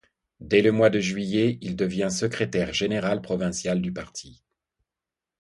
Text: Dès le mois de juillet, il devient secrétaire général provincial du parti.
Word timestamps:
Dès 0.39 0.63
le 0.63 0.71
mois 0.71 0.89
de 0.89 0.99
juillet, 0.99 1.59
il 1.61 1.75
devient 1.75 2.07
secrétaire 2.09 2.73
général 2.73 3.21
provincial 3.21 3.79
du 3.79 3.93
parti. 3.93 4.41